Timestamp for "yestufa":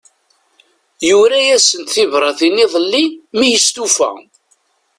3.51-4.09